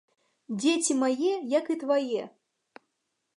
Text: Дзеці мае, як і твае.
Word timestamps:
Дзеці 0.61 0.93
мае, 1.01 1.33
як 1.59 1.65
і 1.75 1.77
твае. 1.85 2.23